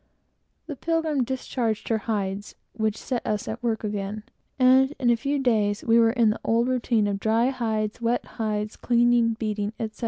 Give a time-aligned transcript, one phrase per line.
[0.65, 4.23] The Pilgrim discharged her hides, which set us at work again,
[4.57, 8.25] and in a few days we were in the old routine of dry hides wet
[8.25, 9.99] hides cleaning beating, etc.